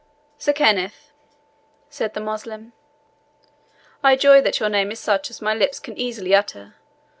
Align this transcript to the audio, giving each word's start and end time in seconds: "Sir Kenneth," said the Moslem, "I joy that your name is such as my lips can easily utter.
"Sir 0.39 0.51
Kenneth," 0.51 1.11
said 1.87 2.15
the 2.15 2.19
Moslem, 2.21 2.73
"I 4.03 4.15
joy 4.15 4.41
that 4.41 4.59
your 4.59 4.67
name 4.67 4.91
is 4.91 4.99
such 4.99 5.29
as 5.29 5.43
my 5.43 5.53
lips 5.53 5.79
can 5.79 5.95
easily 5.95 6.33
utter. 6.33 6.73